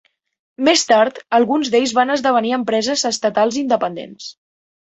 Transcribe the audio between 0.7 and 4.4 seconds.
tard, alguns d'ells van esdevenir empreses estatals independents.